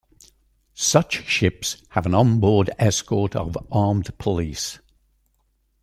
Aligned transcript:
Such 0.73 1.25
ships 1.27 1.77
have 1.89 2.07
an 2.07 2.15
onboard 2.15 2.71
escort 2.79 3.35
of 3.35 3.55
armed 3.71 4.17
police. 4.17 4.79